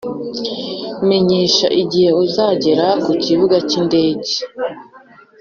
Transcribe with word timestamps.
menyesha 1.07 1.67
igihe 1.81 2.09
uzagera 2.23 2.87
kukibuga 3.03 3.55
cyindege. 3.69 4.33